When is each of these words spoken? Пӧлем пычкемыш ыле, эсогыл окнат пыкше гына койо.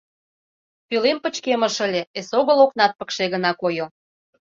Пӧлем 0.87 1.17
пычкемыш 1.23 1.75
ыле, 1.85 2.01
эсогыл 2.19 2.59
окнат 2.65 2.91
пыкше 2.99 3.25
гына 3.33 3.51
койо. 3.61 3.87